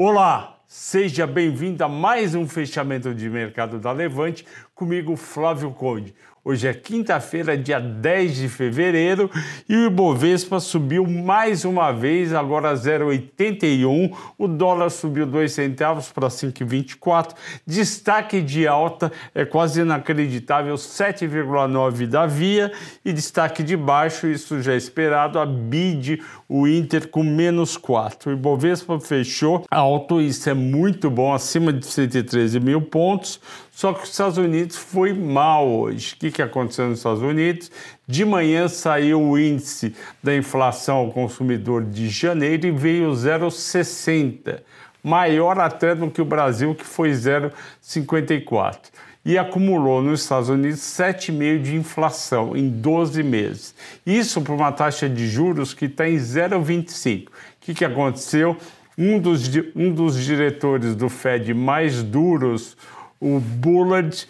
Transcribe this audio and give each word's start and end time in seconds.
Olá, 0.00 0.60
seja 0.64 1.26
bem-vindo 1.26 1.82
a 1.82 1.88
mais 1.88 2.32
um 2.32 2.46
fechamento 2.46 3.12
de 3.12 3.28
mercado 3.28 3.80
da 3.80 3.90
Levante, 3.90 4.46
comigo 4.72 5.16
Flávio 5.16 5.72
Conde. 5.72 6.14
Hoje 6.48 6.66
é 6.66 6.72
quinta-feira, 6.72 7.58
dia 7.58 7.78
10 7.78 8.36
de 8.36 8.48
fevereiro, 8.48 9.30
e 9.68 9.76
o 9.76 9.86
Ibovespa 9.88 10.58
subiu 10.58 11.06
mais 11.06 11.62
uma 11.66 11.92
vez, 11.92 12.32
agora 12.32 12.72
0,81. 12.72 14.16
O 14.38 14.48
dólar 14.48 14.88
subiu 14.88 15.26
2 15.26 15.52
centavos 15.52 16.10
para 16.10 16.28
5,24. 16.28 17.34
Destaque 17.66 18.40
de 18.40 18.66
alta 18.66 19.12
é 19.34 19.44
quase 19.44 19.82
inacreditável, 19.82 20.74
7,9 20.76 22.06
da 22.06 22.26
Via. 22.26 22.72
E 23.04 23.12
destaque 23.12 23.62
de 23.62 23.76
baixo, 23.76 24.26
isso 24.26 24.62
já 24.62 24.72
é 24.72 24.76
esperado, 24.78 25.38
a 25.38 25.44
BID, 25.44 26.22
o 26.48 26.66
Inter 26.66 27.08
com 27.08 27.22
menos 27.22 27.76
4. 27.76 28.30
O 28.30 28.32
Ibovespa 28.32 28.98
fechou 28.98 29.66
alto, 29.70 30.18
isso 30.18 30.48
é 30.48 30.54
muito 30.54 31.10
bom, 31.10 31.34
acima 31.34 31.74
de 31.74 31.84
113 31.84 32.58
mil 32.58 32.80
pontos. 32.80 33.38
Só 33.78 33.92
que 33.92 34.02
os 34.02 34.10
Estados 34.10 34.38
Unidos 34.38 34.76
foi 34.76 35.12
mal 35.12 35.68
hoje. 35.68 36.12
O 36.12 36.16
que, 36.16 36.32
que 36.32 36.42
aconteceu 36.42 36.88
nos 36.88 36.98
Estados 36.98 37.22
Unidos? 37.22 37.70
De 38.08 38.24
manhã 38.24 38.66
saiu 38.66 39.22
o 39.22 39.38
índice 39.38 39.94
da 40.20 40.34
inflação 40.34 40.96
ao 40.96 41.12
consumidor 41.12 41.84
de 41.84 42.08
janeiro 42.08 42.66
e 42.66 42.72
veio 42.72 43.12
0,60, 43.12 44.62
maior 45.00 45.60
até 45.60 45.94
do 45.94 46.10
que 46.10 46.20
o 46.20 46.24
Brasil, 46.24 46.74
que 46.74 46.84
foi 46.84 47.12
0,54. 47.12 48.78
E 49.24 49.38
acumulou 49.38 50.02
nos 50.02 50.22
Estados 50.22 50.48
Unidos 50.48 50.80
7,5% 50.80 51.62
de 51.62 51.76
inflação 51.76 52.56
em 52.56 52.68
12 52.68 53.22
meses. 53.22 53.76
Isso 54.04 54.40
por 54.42 54.56
uma 54.56 54.72
taxa 54.72 55.08
de 55.08 55.28
juros 55.28 55.72
que 55.72 55.84
está 55.84 56.08
em 56.08 56.16
0,25. 56.16 57.28
O 57.28 57.30
que, 57.60 57.74
que 57.74 57.84
aconteceu? 57.84 58.56
Um 59.00 59.20
dos, 59.20 59.48
um 59.76 59.92
dos 59.92 60.20
diretores 60.20 60.96
do 60.96 61.08
Fed 61.08 61.54
mais 61.54 62.02
duros, 62.02 62.76
o 63.20 63.40
Bullard 63.40 64.26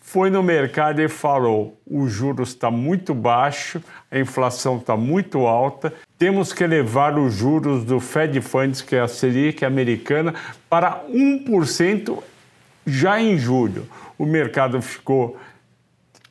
foi 0.00 0.28
no 0.30 0.42
mercado 0.42 1.00
e 1.00 1.08
falou: 1.08 1.78
o 1.86 2.06
juros 2.08 2.50
está 2.50 2.70
muito 2.70 3.14
baixo, 3.14 3.82
a 4.10 4.18
inflação 4.18 4.76
está 4.76 4.96
muito 4.96 5.46
alta, 5.46 5.92
temos 6.18 6.52
que 6.52 6.64
elevar 6.64 7.18
os 7.18 7.34
juros 7.34 7.84
do 7.84 7.98
Fed 7.98 8.40
Funds, 8.40 8.82
que 8.82 8.96
é 8.96 9.00
a 9.00 9.08
Selic 9.08 9.64
americana, 9.64 10.34
para 10.68 11.04
1% 11.08 12.22
já 12.86 13.20
em 13.20 13.38
julho. 13.38 13.86
O 14.18 14.26
mercado 14.26 14.82
ficou 14.82 15.38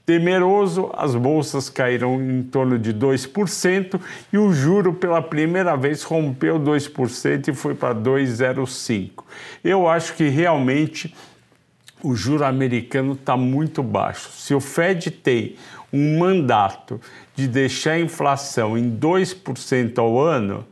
temeroso, 0.05 0.91
as 0.93 1.16
bolsas 1.16 1.69
caíram 1.69 2.21
em 2.21 2.43
torno 2.43 2.77
de 2.77 2.93
2% 2.93 3.99
e 4.33 4.38
o 4.38 4.52
juro 4.52 4.93
pela 4.93 5.21
primeira 5.21 5.75
vez 5.77 6.03
rompeu 6.03 6.59
2% 6.59 7.47
e 7.47 7.53
foi 7.53 7.73
para 7.73 7.95
2,05. 7.95 9.23
Eu 9.64 9.88
acho 9.88 10.14
que 10.16 10.27
realmente 10.27 11.16
o 12.03 12.16
juro 12.16 12.45
americano 12.45 13.13
está 13.13 13.38
muito 13.38 13.83
baixo. 13.83 14.30
Se 14.31 14.53
o 14.53 14.59
Fed 14.59 15.11
tem 15.11 15.55
um 15.91 16.19
mandato 16.19 16.99
de 17.35 17.47
deixar 17.47 17.93
a 17.93 17.99
inflação 17.99 18.77
em 18.77 18.97
2% 18.97 19.97
ao 19.97 20.19
ano, 20.19 20.66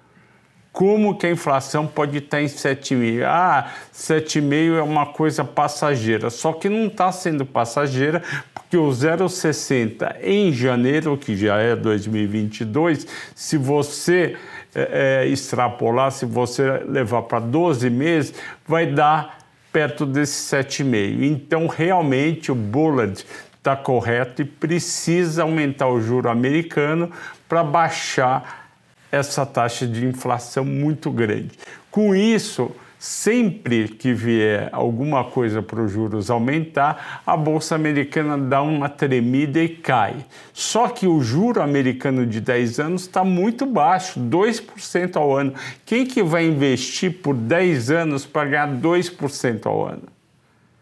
como 0.72 1.18
que 1.18 1.26
a 1.26 1.32
inflação 1.32 1.86
pode 1.86 2.18
estar 2.18 2.42
em 2.42 2.46
7,5%? 2.46 3.24
Ah, 3.26 3.72
7,5% 3.94 4.78
é 4.78 4.82
uma 4.82 5.08
coisa 5.08 5.44
passageira, 5.44 6.30
só 6.30 6.54
que 6.54 6.70
não 6.70 6.88
está 6.88 7.12
sendo 7.12 7.46
passageira, 7.46 8.24
porque 8.54 8.78
o 8.78 8.88
0,60 8.88 10.18
em 10.24 10.54
janeiro, 10.54 11.18
que 11.18 11.36
já 11.36 11.58
é 11.58 11.76
2022, 11.76 13.06
se 13.36 13.58
você 13.58 14.38
é, 14.74 15.26
extrapolar, 15.28 16.12
se 16.12 16.26
você 16.26 16.84
levar 16.88 17.24
para 17.24 17.40
12 17.40 17.90
meses, 17.90 18.34
vai 18.66 18.86
dar 18.86 19.39
perto 19.72 20.06
desse 20.06 20.56
7,5. 20.56 21.24
Então, 21.24 21.68
realmente, 21.68 22.52
o 22.52 22.56
Bullard 22.56 23.26
está 23.58 23.76
correto 23.76 24.42
e 24.42 24.46
precisa 24.46 25.44
aumentar 25.44 25.88
o 25.88 26.02
juro 26.02 26.30
americano 26.30 27.12
para 27.48 27.64
baixar 27.64 28.72
essa 29.12 29.46
taxa 29.46 29.88
de 29.88 30.06
inflação 30.06 30.64
muito 30.64 31.12
grande. 31.12 31.52
Com 31.92 32.16
isso, 32.16 32.72
Sempre 33.00 33.88
que 33.88 34.14
vier 34.14 34.68
alguma 34.74 35.24
coisa 35.24 35.62
para 35.62 35.82
os 35.82 35.90
juros 35.90 36.30
aumentar, 36.30 37.22
a 37.26 37.38
bolsa 37.38 37.74
americana 37.74 38.38
dá 38.38 38.62
uma 38.62 38.90
tremida 38.90 39.64
e 39.64 39.70
cai. 39.70 40.18
Só 40.52 40.90
que 40.90 41.08
o 41.08 41.22
juro 41.22 41.62
americano 41.62 42.26
de 42.26 42.42
10 42.42 42.80
anos 42.82 43.02
está 43.04 43.24
muito 43.24 43.66
baixo, 43.66 44.20
2% 44.20 45.16
ao 45.16 45.34
ano. 45.34 45.54
Quem 45.86 46.06
que 46.06 46.22
vai 46.22 46.46
investir 46.46 47.22
por 47.22 47.34
10 47.34 47.90
anos 47.90 48.26
para 48.26 48.50
ganhar 48.50 48.68
2% 48.68 49.66
ao 49.66 49.88
ano? 49.88 50.04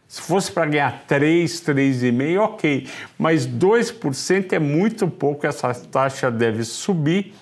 Se 0.08 0.20
fosse 0.20 0.52
para 0.52 0.66
ganhar 0.66 1.04
3, 1.06 1.62
3,5, 1.62 2.40
ok. 2.40 2.88
Mas 3.20 3.46
2% 3.46 4.54
é 4.54 4.60
muito 4.60 5.08
pouco, 5.08 5.46
essa 5.46 5.72
taxa 5.72 6.32
deve 6.32 6.64
subir 6.64 7.36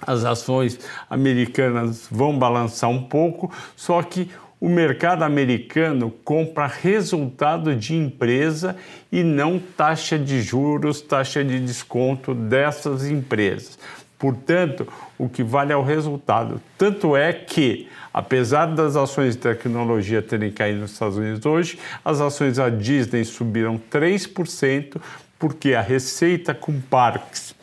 as 0.00 0.24
ações 0.24 0.78
americanas 1.08 2.06
vão 2.10 2.38
balançar 2.38 2.90
um 2.90 3.02
pouco, 3.02 3.52
só 3.74 4.02
que 4.02 4.30
o 4.60 4.68
mercado 4.68 5.22
americano 5.22 6.10
compra 6.24 6.66
resultado 6.66 7.76
de 7.76 7.94
empresa 7.94 8.76
e 9.12 9.22
não 9.22 9.58
taxa 9.58 10.18
de 10.18 10.40
juros, 10.40 11.00
taxa 11.00 11.44
de 11.44 11.60
desconto 11.60 12.34
dessas 12.34 13.06
empresas. 13.06 13.78
Portanto, 14.18 14.88
o 15.18 15.28
que 15.28 15.42
vale 15.42 15.72
é 15.72 15.76
o 15.76 15.82
resultado. 15.82 16.60
Tanto 16.78 17.14
é 17.14 17.34
que, 17.34 17.88
apesar 18.12 18.66
das 18.66 18.96
ações 18.96 19.36
de 19.36 19.42
tecnologia 19.42 20.22
terem 20.22 20.50
caído 20.50 20.80
nos 20.80 20.92
Estados 20.92 21.18
Unidos 21.18 21.44
hoje, 21.44 21.78
as 22.02 22.20
ações 22.20 22.56
da 22.56 22.70
Disney 22.70 23.24
subiram 23.24 23.78
3%, 23.90 24.96
porque 25.38 25.74
a 25.74 25.82
receita 25.82 26.54
com 26.54 26.80
parques 26.80 27.54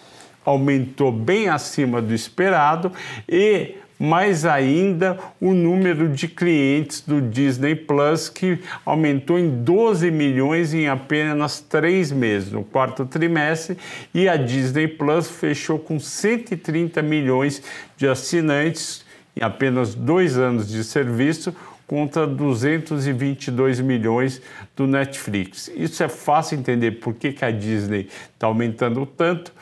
aumentou 0.45 1.11
bem 1.11 1.49
acima 1.49 2.01
do 2.01 2.13
esperado 2.13 2.91
e 3.27 3.75
mais 3.99 4.45
ainda 4.45 5.17
o 5.39 5.53
número 5.53 6.09
de 6.09 6.27
clientes 6.27 7.01
do 7.01 7.21
Disney 7.21 7.75
Plus, 7.75 8.27
que 8.27 8.59
aumentou 8.85 9.39
em 9.39 9.63
12 9.63 10.11
milhões 10.11 10.73
em 10.73 10.87
apenas 10.87 11.61
três 11.61 12.11
meses, 12.11 12.51
no 12.51 12.63
quarto 12.63 13.05
trimestre, 13.05 13.77
e 14.13 14.27
a 14.27 14.35
Disney 14.35 14.87
Plus 14.87 15.29
fechou 15.29 15.79
com 15.79 15.99
130 15.99 17.01
milhões 17.01 17.61
de 17.95 18.07
assinantes 18.07 19.05
em 19.35 19.43
apenas 19.43 19.95
dois 19.95 20.37
anos 20.37 20.67
de 20.67 20.83
serviço, 20.83 21.55
contra 21.87 22.25
222 22.25 23.79
milhões 23.79 24.41
do 24.75 24.87
Netflix. 24.87 25.71
Isso 25.75 26.01
é 26.03 26.07
fácil 26.07 26.57
entender 26.57 26.93
por 26.93 27.13
que, 27.13 27.31
que 27.31 27.45
a 27.45 27.51
Disney 27.51 28.07
está 28.33 28.47
aumentando 28.47 29.05
tanto 29.05 29.53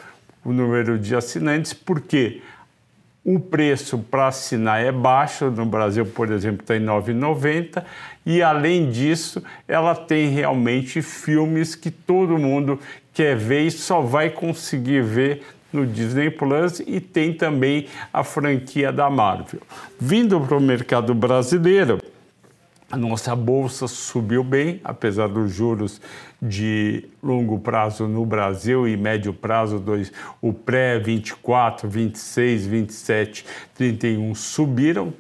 o 0.44 0.52
número 0.52 0.98
de 0.98 1.16
assinantes, 1.16 1.74
porque 1.74 2.42
o 3.24 3.40
preço 3.40 4.00
para 4.00 4.28
assinar 4.28 4.84
é 4.84 4.92
baixo, 4.92 5.52
no 5.52 5.66
Brasil, 5.66 6.06
por 6.06 6.32
exemplo, 6.32 6.62
está 6.62 6.76
em 6.76 6.80
R$ 6.80 6.86
9,90, 6.86 7.84
e 8.26 8.42
além 8.42 8.90
disso, 8.90 9.44
ela 9.68 9.96
tem 9.96 10.30
realmente 10.30 11.02
filmes 11.02 11.76
que 11.76 11.92
todo 11.92 12.38
mundo 12.38 12.80
quer 13.14 13.36
ver 13.36 13.68
e 13.68 13.72
só 13.72 14.02
vai 14.02 14.30
conseguir 14.30 15.04
ver 15.04 15.44
no 15.72 15.86
Disney 15.86 16.30
Plus. 16.30 16.82
E 16.86 17.00
tem 17.00 17.34
também 17.34 17.88
a 18.12 18.24
franquia 18.24 18.92
da 18.92 19.10
Marvel. 19.10 19.62
Vindo 20.00 20.40
para 20.40 20.58
o 20.58 20.62
mercado 20.62 21.14
brasileiro, 21.14 22.00
a 22.92 22.98
nossa 22.98 23.34
bolsa 23.36 23.88
subiu 23.88 24.44
bem, 24.44 24.82
apesar 24.84 25.30
dos 25.30 25.54
juros 25.54 26.02
de 26.42 27.06
longo 27.24 27.58
prazo 27.58 28.06
no 28.06 28.26
Brasil 28.26 28.86
e 28.86 28.98
médio 28.98 29.34
prazo, 29.34 29.80
dois, 29.80 30.12
o 30.42 30.52
pré 30.52 31.00
24, 31.00 31.88
26, 31.88 32.66
27, 32.68 33.46
31 33.74 34.36
subiram, 34.36 35.14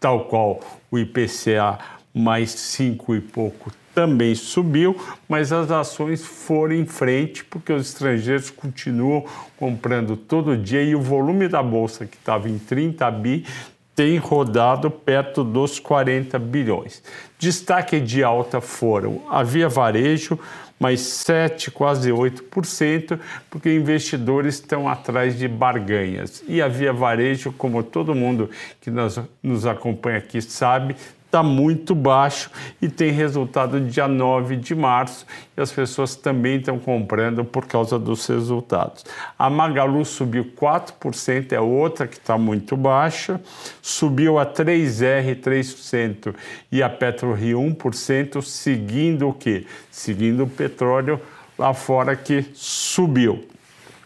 tal 0.00 0.24
qual 0.24 0.60
o 0.90 0.98
IPCA 0.98 1.78
mais 2.12 2.50
5 2.50 3.14
e 3.14 3.20
pouco 3.20 3.72
também 3.94 4.34
subiu, 4.34 4.96
mas 5.28 5.52
as 5.52 5.70
ações 5.70 6.24
foram 6.24 6.74
em 6.74 6.84
frente 6.84 7.44
porque 7.44 7.72
os 7.72 7.86
estrangeiros 7.86 8.50
continuam 8.50 9.24
comprando 9.56 10.16
todo 10.16 10.56
dia 10.56 10.82
e 10.82 10.96
o 10.96 11.00
volume 11.00 11.46
da 11.46 11.62
bolsa 11.62 12.04
que 12.04 12.16
estava 12.16 12.48
em 12.48 12.58
30 12.58 13.08
bi 13.12 13.46
tem 13.94 14.16
rodado 14.18 14.90
perto 14.90 15.44
dos 15.44 15.78
40 15.78 16.38
bilhões. 16.38 17.02
Destaque 17.38 18.00
de 18.00 18.24
alta 18.24 18.60
foram 18.60 19.22
a 19.30 19.42
Via 19.42 19.68
Varejo, 19.68 20.38
mais 20.78 21.00
7, 21.00 21.70
quase 21.70 22.10
8%, 22.10 23.18
porque 23.48 23.74
investidores 23.74 24.56
estão 24.56 24.88
atrás 24.88 25.38
de 25.38 25.46
barganhas. 25.46 26.42
E 26.48 26.60
a 26.60 26.68
Via 26.68 26.92
Varejo, 26.92 27.52
como 27.52 27.82
todo 27.82 28.14
mundo 28.14 28.50
que 28.80 28.90
nos, 28.90 29.20
nos 29.42 29.64
acompanha 29.66 30.18
aqui 30.18 30.42
sabe, 30.42 30.96
está 31.34 31.42
muito 31.42 31.96
baixo 31.96 32.48
e 32.80 32.88
tem 32.88 33.10
resultado 33.10 33.80
dia 33.80 34.06
9 34.06 34.54
de 34.54 34.72
março 34.72 35.26
e 35.56 35.60
as 35.60 35.72
pessoas 35.72 36.14
também 36.14 36.58
estão 36.58 36.78
comprando 36.78 37.44
por 37.44 37.66
causa 37.66 37.98
dos 37.98 38.24
resultados. 38.28 39.04
A 39.36 39.50
Magalu 39.50 40.04
subiu 40.04 40.52
4%, 40.56 41.50
é 41.50 41.60
outra 41.60 42.06
que 42.06 42.18
está 42.18 42.38
muito 42.38 42.76
baixa, 42.76 43.40
subiu 43.82 44.38
a 44.38 44.46
3R 44.46 45.40
3% 45.40 46.32
e 46.70 46.80
a 46.80 46.88
PetroRio 46.88 47.58
1%, 47.58 48.40
seguindo 48.40 49.28
o 49.28 49.32
quê? 49.32 49.66
Seguindo 49.90 50.44
o 50.44 50.48
petróleo 50.48 51.20
lá 51.58 51.74
fora 51.74 52.14
que 52.14 52.46
subiu 52.54 53.44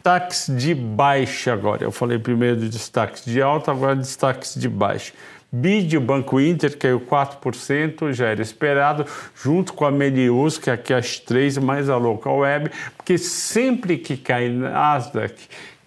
destaques 0.09 0.47
de 0.49 0.75
baixa 0.75 1.53
agora. 1.53 1.85
Eu 1.85 1.93
falei 1.93 2.19
primeiro 2.19 2.57
de 2.57 2.71
destaques 2.71 3.25
de 3.27 3.43
alta, 3.43 3.71
agora 3.71 3.95
destaques 3.95 4.55
de 4.55 4.69
baixa. 4.69 5.13
BID, 5.51 5.97
o 5.97 6.01
Banco 6.01 6.39
Inter, 6.39 6.77
caiu 6.77 7.01
4%, 7.01 8.13
já 8.13 8.27
era 8.27 8.43
esperado, 8.43 9.07
junto 9.35 9.73
com 9.73 9.87
a 9.87 9.91
Melius, 9.91 10.59
que 10.59 10.69
é 10.69 10.75
aqui 10.75 10.93
as 10.93 11.19
três, 11.19 11.57
mais 11.57 11.89
a 11.89 11.97
Local 11.97 12.39
Web, 12.39 12.71
porque 12.97 13.17
sempre 13.17 13.97
que 13.97 14.17
cai 14.17 14.51
Nasdaq, 14.51 15.35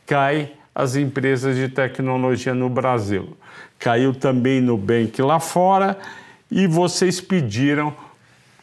cai 0.06 0.52
as 0.74 0.96
empresas 0.96 1.56
de 1.56 1.70
tecnologia 1.70 2.56
no 2.56 2.70
Brasil. 2.70 3.38
Caiu 3.78 4.16
também 4.16 4.62
no 4.62 4.78
Bank 4.78 5.22
lá 5.22 5.40
fora 5.40 5.98
e 6.50 6.66
vocês 6.66 7.22
pediram 7.22 7.94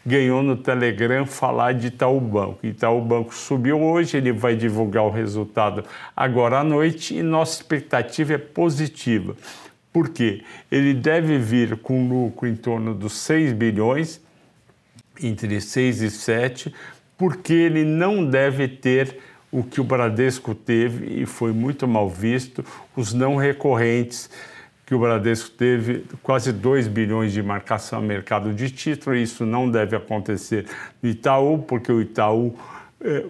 ganhou 0.08 0.42
no 0.42 0.56
Telegram 0.56 1.26
falar 1.26 1.74
de 1.74 1.88
Itaú 1.88 2.18
Banco. 2.18 2.66
Itaú 2.66 3.00
Banco 3.02 3.34
subiu 3.34 3.78
hoje, 3.78 4.16
ele 4.16 4.32
vai 4.32 4.56
divulgar 4.56 5.04
o 5.04 5.10
resultado 5.10 5.84
agora 6.16 6.60
à 6.60 6.64
noite 6.64 7.14
e 7.14 7.22
nossa 7.22 7.60
expectativa 7.60 8.32
é 8.32 8.38
positiva. 8.38 9.36
Por 9.98 10.10
quê? 10.10 10.42
Ele 10.70 10.94
deve 10.94 11.38
vir 11.38 11.76
com 11.78 12.08
lucro 12.08 12.46
em 12.46 12.54
torno 12.54 12.94
dos 12.94 13.14
6 13.14 13.52
bilhões, 13.52 14.20
entre 15.20 15.60
6 15.60 16.02
e 16.02 16.08
7, 16.08 16.72
porque 17.16 17.52
ele 17.52 17.82
não 17.84 18.24
deve 18.24 18.68
ter 18.68 19.18
o 19.50 19.64
que 19.64 19.80
o 19.80 19.84
Bradesco 19.84 20.54
teve 20.54 21.20
e 21.20 21.26
foi 21.26 21.52
muito 21.52 21.88
mal 21.88 22.08
visto, 22.08 22.64
os 22.94 23.12
não 23.12 23.34
recorrentes 23.34 24.30
que 24.86 24.94
o 24.94 25.00
Bradesco 25.00 25.50
teve 25.50 26.04
quase 26.22 26.52
2 26.52 26.86
bilhões 26.86 27.32
de 27.32 27.42
marcação 27.42 27.98
a 27.98 28.02
mercado 28.02 28.54
de 28.54 28.70
título, 28.70 29.16
e 29.16 29.24
isso 29.24 29.44
não 29.44 29.68
deve 29.68 29.96
acontecer 29.96 30.64
no 31.02 31.10
Itaú, 31.10 31.58
porque 31.58 31.90
o 31.90 32.00
Itaú 32.00 32.54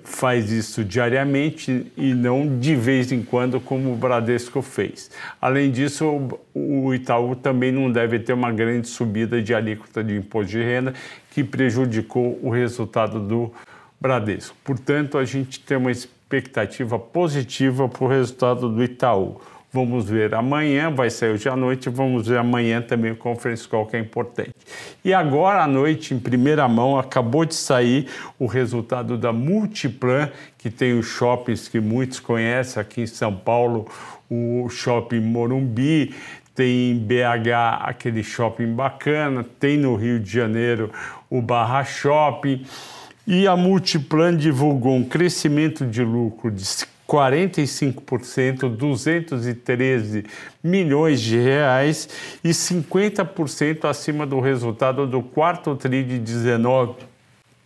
faz 0.02 0.50
isso 0.50 0.82
diariamente 0.82 1.92
e 1.96 2.14
não 2.14 2.58
de 2.58 2.74
vez 2.74 3.12
em 3.12 3.22
quando, 3.22 3.60
como 3.60 3.92
o 3.92 3.96
Bradesco 3.96 4.62
fez. 4.62 5.10
Além 5.40 5.70
disso, 5.70 6.28
o 6.54 6.94
Itaú 6.94 7.36
também 7.36 7.70
não 7.70 7.92
deve 7.92 8.18
ter 8.18 8.32
uma 8.32 8.50
grande 8.50 8.88
subida 8.88 9.42
de 9.42 9.54
alíquota 9.54 10.02
de 10.02 10.16
imposto 10.16 10.52
de 10.52 10.62
renda 10.62 10.94
que 11.30 11.44
prejudicou 11.44 12.38
o 12.42 12.48
resultado 12.48 13.20
do 13.20 13.52
Bradesco. 14.00 14.56
Portanto, 14.64 15.18
a 15.18 15.24
gente 15.24 15.60
tem 15.60 15.76
uma 15.76 15.90
expectativa 15.90 16.98
positiva 16.98 17.88
para 17.88 18.04
o 18.04 18.08
resultado 18.08 18.68
do 18.68 18.82
Itaú. 18.82 19.40
Vamos 19.70 20.08
ver 20.08 20.34
amanhã, 20.34 20.90
vai 20.90 21.10
sair 21.10 21.32
hoje 21.32 21.46
à 21.46 21.54
noite, 21.54 21.90
vamos 21.90 22.26
ver 22.26 22.38
amanhã 22.38 22.80
também 22.80 23.12
o 23.12 23.16
conference 23.16 23.68
call 23.68 23.84
que 23.84 23.96
é 23.96 24.00
importante. 24.00 24.54
E 25.04 25.12
agora 25.12 25.62
à 25.62 25.66
noite, 25.66 26.14
em 26.14 26.18
primeira 26.18 26.66
mão, 26.66 26.98
acabou 26.98 27.44
de 27.44 27.54
sair 27.54 28.08
o 28.38 28.46
resultado 28.46 29.18
da 29.18 29.30
Multiplan, 29.30 30.30
que 30.56 30.70
tem 30.70 30.98
os 30.98 31.04
shoppings 31.04 31.68
que 31.68 31.80
muitos 31.80 32.18
conhecem 32.18 32.80
aqui 32.80 33.02
em 33.02 33.06
São 33.06 33.34
Paulo, 33.34 33.86
o 34.30 34.68
Shopping 34.70 35.20
Morumbi, 35.20 36.14
tem 36.54 36.92
em 36.92 36.98
BH 36.98 37.82
aquele 37.82 38.22
shopping 38.22 38.74
bacana, 38.74 39.44
tem 39.60 39.76
no 39.76 39.94
Rio 39.94 40.18
de 40.18 40.30
Janeiro 40.30 40.90
o 41.28 41.42
Barra 41.42 41.84
Shopping. 41.84 42.64
E 43.26 43.46
a 43.46 43.54
Multiplan 43.54 44.34
divulgou 44.34 44.96
um 44.96 45.04
crescimento 45.04 45.86
de 45.86 46.02
lucro 46.02 46.50
de 46.50 46.64
45%, 47.08 48.68
213 48.68 50.26
milhões 50.62 51.20
de 51.20 51.38
reais 51.38 52.08
e 52.44 52.50
50% 52.50 53.86
acima 53.86 54.26
do 54.26 54.38
resultado 54.40 55.06
do 55.06 55.22
quarto 55.22 55.74
tri 55.74 56.04
de 56.04 56.18
19 56.18 56.96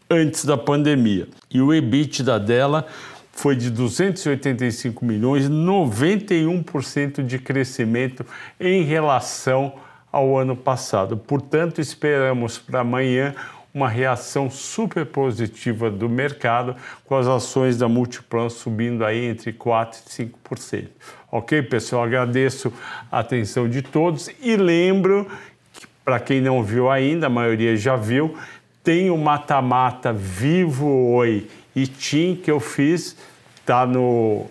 antes 0.08 0.44
da 0.44 0.56
pandemia. 0.56 1.26
E 1.50 1.60
o 1.60 1.74
EBITDA 1.74 2.38
dela 2.38 2.86
foi 3.32 3.56
de 3.56 3.70
285 3.70 5.04
milhões, 5.04 5.48
91% 5.48 7.24
de 7.24 7.38
crescimento 7.38 8.24
em 8.60 8.84
relação 8.84 9.72
ao 10.12 10.38
ano 10.38 10.54
passado. 10.54 11.16
Portanto, 11.16 11.80
esperamos 11.80 12.58
para 12.58 12.80
amanhã 12.80 13.34
uma 13.74 13.88
reação 13.88 14.50
super 14.50 15.06
positiva 15.06 15.90
do 15.90 16.08
mercado, 16.08 16.76
com 17.04 17.16
as 17.16 17.26
ações 17.26 17.78
da 17.78 17.88
Multiplan 17.88 18.48
subindo 18.48 19.04
aí 19.04 19.24
entre 19.24 19.52
4% 19.52 20.02
e 20.06 20.54
5%. 20.54 20.88
Ok, 21.30 21.62
pessoal? 21.62 22.04
Agradeço 22.04 22.72
a 23.10 23.20
atenção 23.20 23.68
de 23.68 23.80
todos 23.80 24.30
e 24.42 24.56
lembro 24.56 25.26
que, 25.72 25.86
para 26.04 26.20
quem 26.20 26.40
não 26.40 26.62
viu 26.62 26.90
ainda, 26.90 27.28
a 27.28 27.30
maioria 27.30 27.74
já 27.74 27.96
viu, 27.96 28.36
tem 28.84 29.10
o 29.10 29.16
mata-mata 29.16 30.12
Vivo 30.12 30.86
Oi 31.14 31.48
e 31.74 31.86
Tim 31.86 32.36
que 32.36 32.50
eu 32.50 32.60
fiz, 32.60 33.16
tá 33.64 33.86
no 33.86 34.46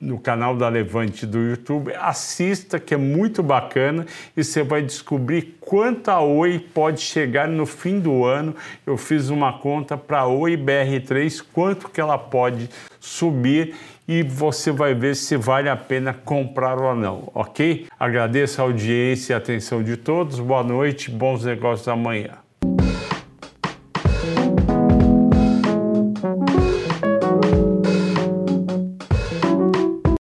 no 0.00 0.18
canal 0.18 0.56
da 0.56 0.68
Levante 0.68 1.26
do 1.26 1.38
YouTube, 1.38 1.92
assista 1.94 2.78
que 2.78 2.94
é 2.94 2.96
muito 2.96 3.42
bacana 3.42 4.06
e 4.36 4.44
você 4.44 4.62
vai 4.62 4.82
descobrir 4.82 5.56
quanta 5.60 6.18
Oi 6.20 6.58
pode 6.58 7.00
chegar 7.00 7.48
no 7.48 7.66
fim 7.66 7.98
do 7.98 8.24
ano. 8.24 8.54
Eu 8.86 8.96
fiz 8.96 9.30
uma 9.30 9.58
conta 9.58 9.96
para 9.96 10.26
Oi 10.26 10.56
BR3, 10.56 11.42
quanto 11.52 11.88
que 11.88 12.00
ela 12.00 12.18
pode 12.18 12.68
subir 13.00 13.74
e 14.06 14.22
você 14.22 14.70
vai 14.70 14.94
ver 14.94 15.16
se 15.16 15.36
vale 15.36 15.68
a 15.68 15.76
pena 15.76 16.12
comprar 16.12 16.78
ou 16.78 16.94
não, 16.94 17.30
ok? 17.34 17.86
Agradeço 17.98 18.60
a 18.60 18.64
audiência 18.64 19.32
e 19.32 19.34
a 19.34 19.38
atenção 19.38 19.82
de 19.82 19.96
todos. 19.96 20.38
Boa 20.38 20.62
noite, 20.62 21.10
bons 21.10 21.44
negócios 21.44 21.88
amanhã. 21.88 22.45